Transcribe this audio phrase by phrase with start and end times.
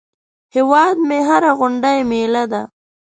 [0.55, 2.61] هیواد مې هره غونډۍ مېله ده